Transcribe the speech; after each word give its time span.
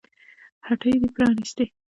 هټۍ 0.67 0.93
دې 1.01 1.09
پرانيستې 1.15 1.65